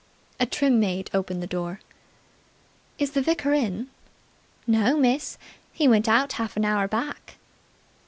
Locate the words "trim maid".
0.47-1.11